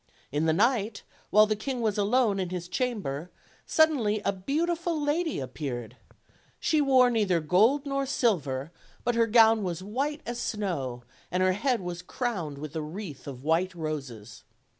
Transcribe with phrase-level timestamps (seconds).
[0.31, 3.29] In the night, while the king was alone in his chamber,
[3.67, 5.95] suddenly a beautiful lady appeared.
[6.59, 8.71] She wore neither gold nor silver,
[9.03, 13.27] but her gown was white as snow, and her head was crowned with a wreath
[13.27, 14.43] of white roses.